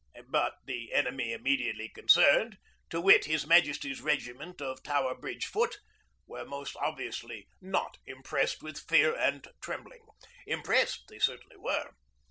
But 0.29 0.55
the 0.65 0.93
enemy 0.95 1.31
immediately 1.31 1.87
concerned, 1.87 2.57
to 2.89 2.99
wit 2.99 3.25
His 3.25 3.45
Majesty's 3.45 4.01
Regiment 4.01 4.59
of 4.59 4.81
Tower 4.81 5.13
Bridge 5.13 5.45
Foot, 5.45 5.77
were 6.25 6.43
most 6.43 6.75
obviously 6.77 7.47
not 7.61 7.99
impressed 8.07 8.63
with 8.63 8.79
fear 8.79 9.15
and 9.15 9.47
trembling. 9.61 10.07
Impressed 10.47 11.03
they 11.07 11.19
certainly 11.19 11.57
were. 11.57 11.91